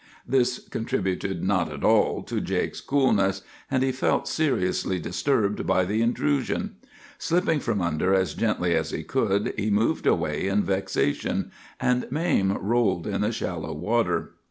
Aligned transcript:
"This 0.27 0.57
contributed 0.67 1.43
not 1.43 1.71
at 1.71 1.83
all 1.83 2.23
to 2.23 2.41
Jake's 2.41 2.81
coolness, 2.81 3.43
and 3.69 3.83
he 3.83 3.91
felt 3.91 4.27
seriously 4.27 4.97
disturbed 4.97 5.67
by 5.67 5.85
the 5.85 6.01
intrusion. 6.01 6.77
Slipping 7.19 7.59
from 7.59 7.83
under 7.83 8.11
as 8.11 8.33
gently 8.33 8.73
as 8.75 8.89
he 8.89 9.03
could, 9.03 9.53
he 9.57 9.69
moved 9.69 10.07
away 10.07 10.47
in 10.47 10.63
vexation, 10.63 11.51
and 11.79 12.11
Mame 12.11 12.53
rolled 12.53 13.05
in 13.05 13.21
the 13.21 13.31
shallow 13.31 13.73
water. 13.75 14.33